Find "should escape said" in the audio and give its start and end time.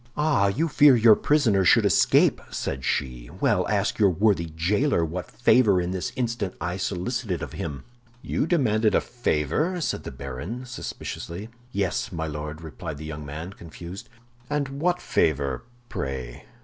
1.63-2.83